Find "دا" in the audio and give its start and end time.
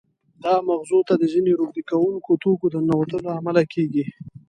0.43-0.53